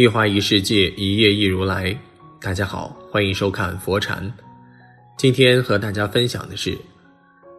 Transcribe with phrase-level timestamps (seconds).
[0.00, 1.94] 一花一世界，一叶一如来。
[2.40, 4.32] 大家好，欢迎收看佛禅。
[5.18, 6.74] 今天和大家分享的是，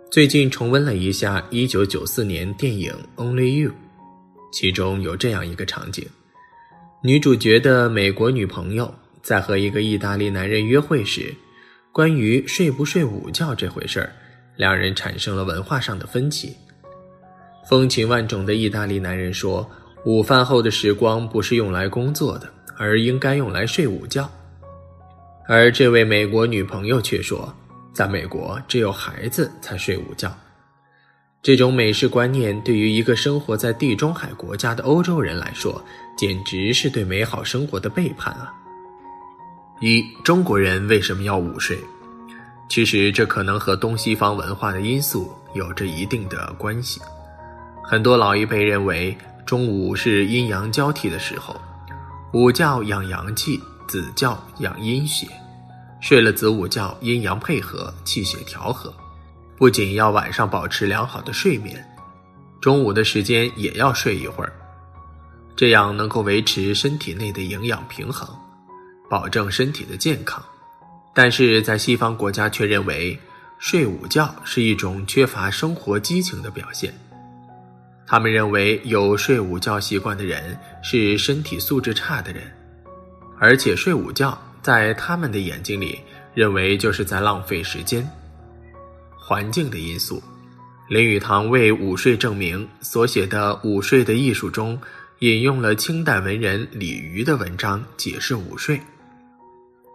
[0.09, 2.91] 最近重温了一下一九九四年电影
[3.23, 3.69] 《Only You》，
[4.51, 6.03] 其中有这样一个场景：
[7.03, 11.31] 女主角的美国女朋友在和一个意大利男人约会时，
[11.91, 14.11] 关于睡不睡午觉这回事儿，
[14.55, 16.55] 两人产生了文化上的分歧。
[17.69, 19.69] 风情万种的意大利男人说。
[20.03, 24.27] 午饭后的时光不是用来工作的，而应该用来睡午觉。
[25.47, 27.53] 而这位美国女朋友却说，
[27.93, 30.35] 在美国只有孩子才睡午觉。
[31.43, 35.79] 这种美式观念对于一个生活在地中海国家的欧洲人来说，
[36.17, 38.51] 简直是对美好生活的背叛啊！
[39.81, 41.77] 一中国人为什么要午睡？
[42.69, 46.99] 其实这可能和东西方文化的因素有着一定的关系。
[47.83, 49.15] 很多老一辈认为。
[49.51, 51.59] 中午是阴阳交替的时候，
[52.31, 55.27] 午觉养阳气，子觉养阴血。
[55.99, 58.93] 睡了子午觉，阴阳配合，气血调和。
[59.57, 61.85] 不仅要晚上保持良好的睡眠，
[62.61, 64.53] 中午的时间也要睡一会儿，
[65.53, 68.33] 这样能够维持身体内的营养平衡，
[69.09, 70.41] 保证身体的健康。
[71.13, 73.19] 但是在西方国家却认为，
[73.59, 76.97] 睡午觉是一种缺乏生活激情的表现。
[78.11, 82.43] 他们认为有睡午觉习惯的人是身体素质差的人，
[83.39, 85.97] 而且睡午觉在他们的眼睛里
[86.33, 88.05] 认为就是在浪费时间。
[89.15, 90.21] 环境的因素，
[90.89, 94.77] 林语堂为午睡证明所写的《午睡的艺术》中
[95.19, 98.77] 引用了清代文人李渔的文章解释午睡。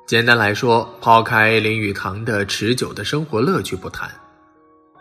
[0.07, 4.11] 简单来说，抛开林语堂的持久的生活乐趣不谈。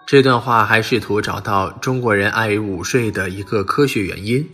[0.08, 4.48] 这段话还试图找到中国人爱午睡的一个科学原因。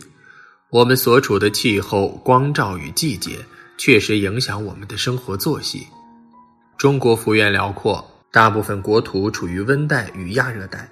[0.70, 3.32] 我们所处的气候、光照与季节
[3.76, 5.86] 确实影响我们的生活作息。
[6.78, 10.88] 中国幅员辽阔，大部分国土处于温带与亚热带，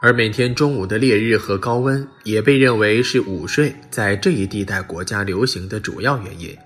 [0.00, 6.56] 而每天中午的烈日和高温也被认为是午睡在这一地带国家流行的主要原因。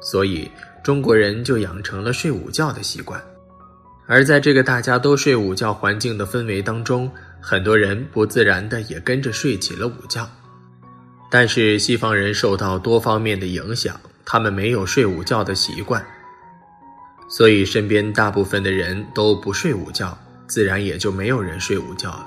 [0.00, 0.48] 所以，
[0.84, 3.20] 中国人就养成了睡午觉的习惯。
[4.10, 7.10] 而在这个大家都睡午觉环境的氛围当中，
[7.42, 10.26] 很多人不自然的也跟着睡起了午觉。
[11.30, 16.02] 但是西方人受到多方面的影响，他们没有睡午觉的习惯，
[17.28, 20.16] 所以身边大部分的人都不睡午觉，
[20.46, 22.26] 自然也就没有人睡午觉了。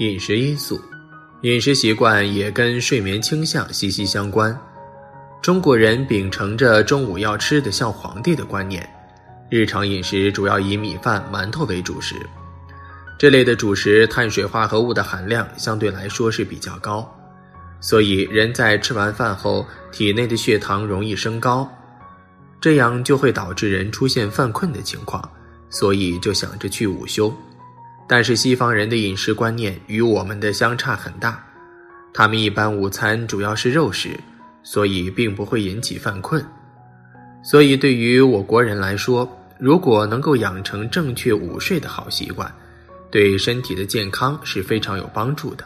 [0.00, 0.80] 饮食因素，
[1.42, 4.58] 饮食习惯也跟睡眠倾向息息相关。
[5.40, 8.84] 中国人秉承着中午要吃的像皇帝的观念。
[9.50, 12.14] 日常饮食主要以米饭、馒头为主食，
[13.18, 17.10] 这类的主食碳水化合物的含量相对来说是比较高，
[17.80, 21.66] 所以人在吃完饭后，体内的血糖容易升高，
[22.60, 25.26] 这样就会导致人出现犯困的情况，
[25.70, 27.32] 所以就想着去午休。
[28.06, 31.42] 但是西方人的饮食观念与我们的相差很大，
[32.12, 34.10] 他们一般午餐主要是肉食，
[34.62, 36.44] 所以并不会引起犯困。
[37.42, 42.52] 所以对于我国人来说，如果能够养成正确午睡的好习惯，
[43.10, 45.64] 对身体的健康是非常有帮助的，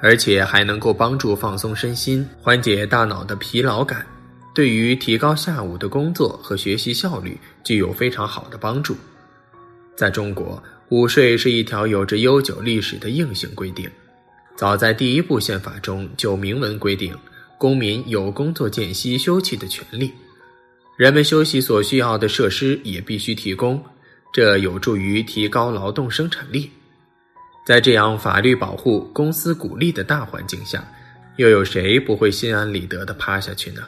[0.00, 4.04] 而且还能够帮助放松身心，缓解大脑的疲劳感，
[4.52, 8.96] 对于提高下午的工作和学习效率具有非常好的帮助。
[9.94, 13.88] 在中国，午睡是一条有着悠久历史的硬性规定，
[14.56, 17.14] 早在第一部宪法中就明文规定，
[17.56, 20.12] 公民有工作间隙休憩的权利。
[20.98, 23.80] 人们休息所需要的设施也必须提供，
[24.32, 26.68] 这有助于提高劳动生产力。
[27.64, 30.84] 在这样法律保护、公司鼓励的大环境下，
[31.36, 33.82] 又有谁不会心安理得地趴下去呢？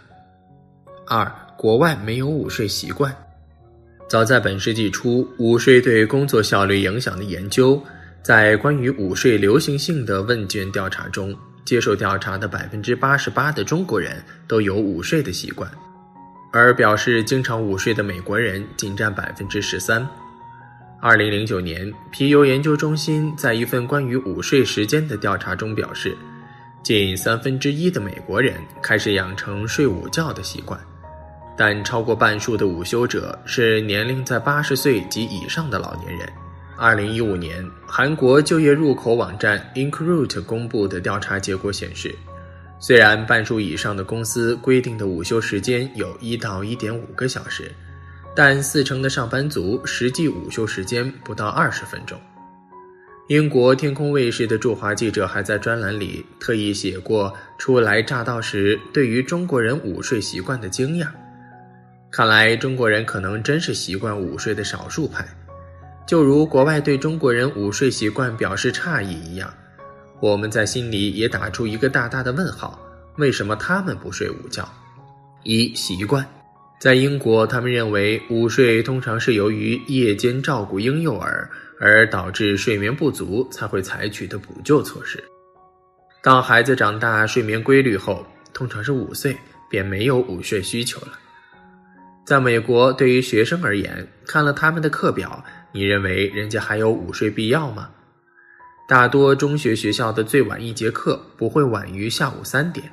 [1.05, 1.29] 二，
[1.59, 3.13] 国外没有午睡习惯。
[4.09, 7.83] 早在本世纪初，午睡对工作效率影响的研究，
[8.23, 15.69] 在关于午睡流行性的问卷调查中，接受调查的百分之八十八的中国人都有午睡的习惯。
[16.53, 20.07] 而表示经常午睡的美国人仅占百分之十三。
[21.01, 26.17] 二零零九年，皮尤研究中心在一份关于午睡时间的调查中表示，
[26.83, 30.79] 近三分之一的美国人开始养成睡午觉的习惯，
[31.57, 36.29] 但超过半数的午休者是年龄在八十岁及以上的老年人。
[36.77, 42.15] 二零一五年，韩国就业入口网站 Incroot 公布的调查结果显示。
[42.83, 47.71] 虽然半数以上的公司规定的午休时间有一到一点五个小时，
[48.35, 52.19] 但四成的上班族实际午休时间不到二十分钟。
[53.29, 61.07] 英国天空卫视的驻华记者还在专栏里特意写过初来乍到时对于中国人午睡习惯的惊讶。
[62.11, 65.25] 看来中国人可能真是习惯午睡的少数派，
[66.07, 69.53] 就如国外对中国人午睡习惯表示诧异一样，
[70.21, 72.79] 我们在心里也打出一个大大的问号：
[73.17, 74.69] 为什么他们不睡午觉？
[75.43, 76.25] 一习惯，
[76.79, 81.51] 在英国，他们认为午睡通常是由于夜间照顾婴幼儿。
[81.83, 85.25] 而导致睡眠不足才会采取的补救措施。
[86.23, 88.23] 当孩子长大睡眠规律后，
[88.53, 89.35] 通常是五岁，
[89.71, 91.19] 便没有午睡需求了。
[92.27, 97.89] 在美国，对于学生而言，看了他们的课表，你认为人家还有午睡必要吗？
[98.91, 102.91] 大多中学学校的最晚一节课不会晚于下午三点，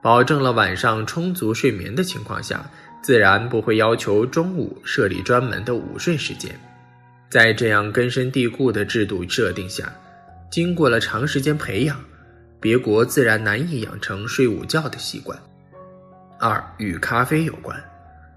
[0.00, 2.64] 保证了晚上充足睡眠的情况下，
[3.02, 6.58] 自然不会要求中午设立专门的午睡时间。
[7.28, 9.92] 在这样根深蒂固的制度设定下，
[10.50, 12.02] 经过了长时间培养，
[12.58, 15.38] 别国自然难以养成睡午觉的习惯。
[16.40, 17.78] 二与咖啡有关，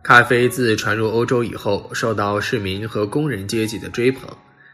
[0.03, 4.29] 咖啡自传入欧洲以后，受到市民和工人阶级的追捧，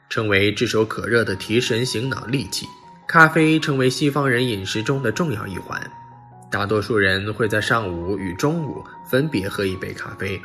[0.09, 2.65] 成为炙手可热的提神醒脑利器。
[3.07, 5.79] 咖啡成为西方人饮食中的重要一环，
[6.49, 10.41] 大多数人会在上午与中午分别喝一杯咖啡。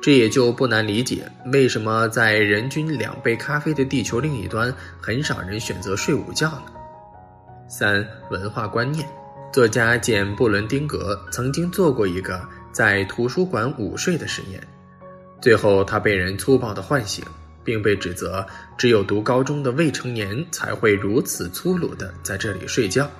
[0.00, 6.64] 这也就不难理解，为什么在人均两杯咖啡的地球另一端，很少人选择睡午觉了。
[7.68, 9.08] 三、文化观念，
[9.50, 14.62] 作家简·布伦丁格曾经做过一个在图书馆午睡的实验，
[15.40, 17.24] 最后他被人粗暴地唤醒，
[17.64, 18.46] 并被指责
[18.76, 23.10] 只有读高中的未成年才会如此粗鲁地在这里睡觉。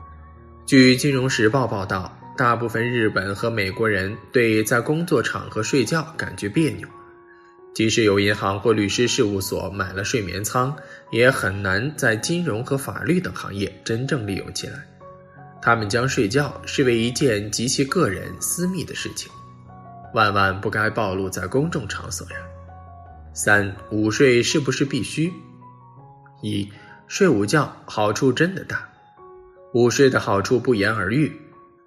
[0.66, 2.16] 据《金融时报》报道。
[2.36, 6.88] 大部分日本和美国人对在工作场合睡觉感觉别扭，
[7.72, 10.74] 即使有银行或律师事务所买了睡眠舱，
[11.12, 14.84] 也很难在金融和法律等行业真正利用起来。
[15.62, 19.30] 他们将睡觉视为一件极其个人、私密的事情，
[20.12, 22.36] 万万不该暴露在公众场所呀。
[23.36, 25.32] 三、午睡是不是必须？
[26.40, 26.70] 一、
[27.08, 28.88] 睡午觉好处真的大，
[29.72, 31.32] 午睡的好处不言而喻。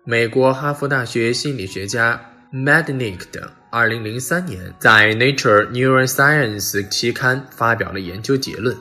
[0.03, 2.19] 美国哈佛大学心理学家
[2.51, 8.75] Madnick 的2003年在《Nature Neuroscience》期刊发表了研究结论：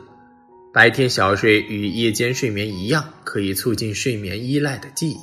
[0.74, 5.18] 白天小睡与夜间睡眠一样，可以促进睡眠依赖的记忆，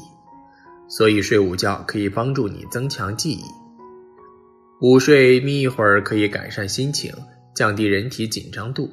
[0.87, 3.43] 所以睡午觉可以帮助你增强记忆。
[4.81, 7.13] 午睡眯一会儿可以改善心情，
[7.53, 8.91] 降低人体紧张度，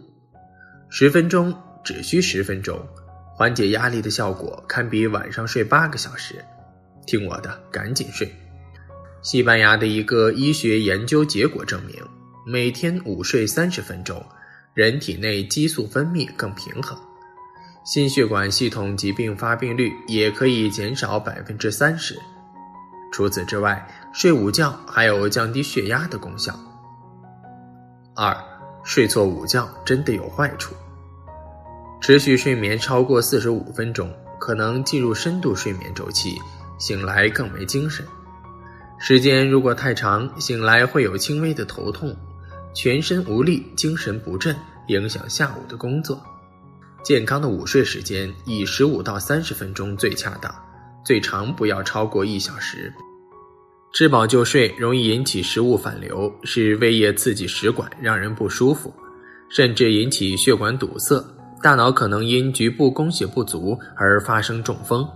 [0.89, 2.79] 十分钟只需十分钟，
[3.35, 6.35] 缓解压力的效果堪比晚上睡八个小时。
[7.07, 8.31] 听我的，赶紧睡。
[9.23, 11.97] 西班牙的一个医学研究结果证明，
[12.47, 14.25] 每天午睡三十分钟，
[14.75, 16.99] 人体内激素分泌更平衡，
[17.85, 22.15] 心血管系统疾病发病率也可以减少百分之三十。
[23.13, 26.59] 除此之外，睡午觉还有降低血压的功效。
[28.15, 28.37] 二，
[28.85, 30.75] 睡错午觉真的有坏处。
[32.01, 36.39] 持续睡眠超过四十五分钟，可能进入深度睡眠周期。
[36.79, 38.07] 醒来更没精神，
[38.99, 42.17] 时间如果太长，醒来会有轻微的头痛，
[42.73, 44.57] 全身无力，精神不振，
[44.89, 46.19] 影响下午的工作。
[47.03, 50.51] 健康的午睡时间以十五到三十分钟最恰当，
[51.05, 52.91] 最长不要超过一小时。
[53.93, 58.95] 吃饱就睡容易引起食物反流，使胃液刺激食管，让人不舒服，
[59.49, 61.23] 甚至引起血管堵塞，
[61.61, 65.07] 大脑可能因局部供血不足而发生中风。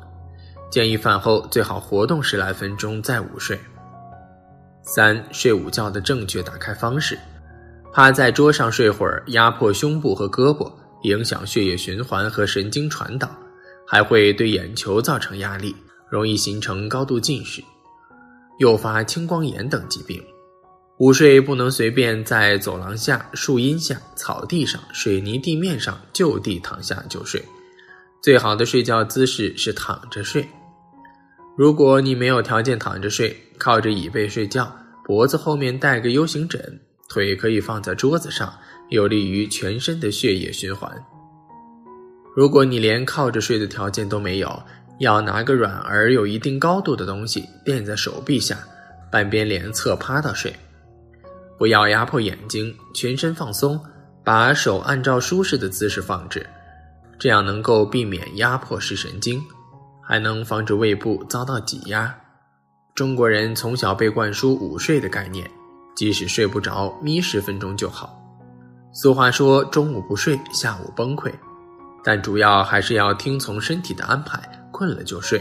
[0.71, 3.57] 建议饭后最好活动十来分钟再午睡。
[4.83, 7.17] 三、睡午觉的正确打开方式：
[7.93, 10.71] 趴在桌上睡会儿，压迫胸部和胳膊，
[11.05, 13.31] 影响血液循环和神经传导，
[13.87, 15.75] 还会对眼球造成压力，
[16.11, 17.63] 容易形成高度近视，
[18.59, 20.23] 诱发青光眼等疾病。
[20.99, 27.45] 午睡不能随便在走廊下、树荫下、草地上、水泥地面上就地躺下就睡，
[28.23, 30.49] 最好的睡觉姿势是躺着睡。
[31.57, 34.73] 如果你没有条件躺着睡，靠着椅背睡觉，
[35.05, 38.53] 脖子后面带个 U 型枕，腿可以放在桌子上，
[38.89, 40.91] 有利于全身的血液循环。
[42.37, 44.63] 如果你连靠着睡的条件都没有，
[44.99, 48.59] 要拿个软而有一定高度的东西垫在手臂下，
[49.11, 50.55] 半边脸侧趴到睡，
[51.59, 53.81] 不要压迫眼睛，全身放松，
[54.23, 56.47] 把手按照舒适的姿势放置，
[57.19, 59.43] 这样能够避免压迫视神经。
[60.07, 62.15] 还能防止胃部遭到挤压。
[62.95, 65.51] 中国人从小被灌输午睡的概念，
[65.97, 68.15] 即使睡不着，眯十分钟就好。
[68.93, 71.33] 俗话说：“中午不睡，下午崩溃。”
[72.05, 74.39] 但主要还是要听从身体的安排，
[74.75, 75.41] 困了就睡，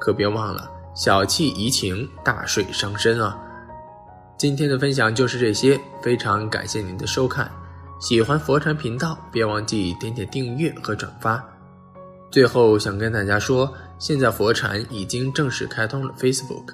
[0.00, 3.38] 可别忘了小气怡情，大睡伤身啊！
[4.38, 7.50] 今天的分享就是这些，非常感谢您的收看。
[8.00, 11.44] 喜欢佛禅频道，别忘记点点订阅和转发。
[12.30, 16.72] 最后想跟大家说，现在佛禅已经正式开通了 Facebook，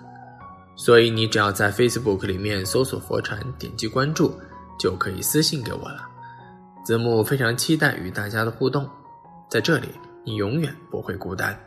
[0.77, 4.33] 所以你只要在 Facebook 里面搜索佛禅，点击关注，
[4.79, 6.09] 就可以私信给我了。
[6.85, 8.89] 子木非常期待与大家的互动。
[9.51, 9.89] 在这里，
[10.25, 11.59] 你永远不会孤单。